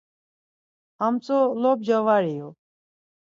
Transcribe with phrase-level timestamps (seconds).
[0.99, 2.47] Hamtzo lobca var iyu!